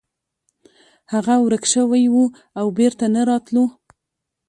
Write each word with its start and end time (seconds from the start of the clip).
هغه 1.13 1.35
ورک 1.43 1.63
شوی 1.73 2.03
و 2.13 2.19
او 2.59 2.65
بیرته 2.77 3.05
نه 3.15 3.21
راتلو. 3.29 3.65